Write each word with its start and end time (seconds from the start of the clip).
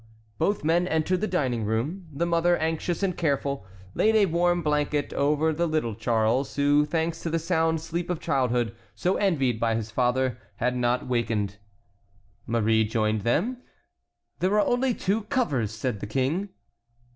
Both 0.39 0.63
men 0.63 0.87
entered 0.87 1.21
the 1.21 1.27
dining 1.27 1.63
room. 1.63 2.07
The 2.11 2.25
mother, 2.25 2.57
anxious 2.57 3.03
and 3.03 3.15
careful, 3.15 3.67
laid 3.93 4.15
a 4.15 4.25
warm 4.25 4.63
blanket 4.63 5.13
over 5.13 5.53
the 5.53 5.67
little 5.67 5.93
Charles, 5.93 6.55
who, 6.55 6.85
thanks 6.87 7.21
to 7.21 7.29
the 7.29 7.37
sound 7.37 7.81
sleep 7.81 8.09
of 8.09 8.19
childhood, 8.19 8.73
so 8.95 9.17
envied 9.17 9.59
by 9.59 9.75
his 9.75 9.91
father, 9.91 10.39
had 10.55 10.75
not 10.75 11.05
wakened. 11.05 11.57
Marie 12.47 12.81
rejoined 12.81 13.21
them. 13.21 13.57
"There 14.39 14.55
are 14.59 14.65
only 14.65 14.95
two 14.95 15.25
covers!" 15.25 15.71
said 15.71 15.99
the 15.99 16.07
King. 16.07 16.49